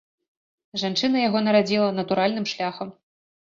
[0.83, 2.93] Жанчына яго нарадзіла натуральным шляхам.